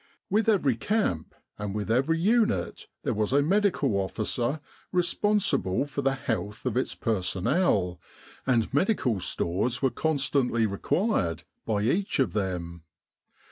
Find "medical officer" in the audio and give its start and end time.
3.43-4.59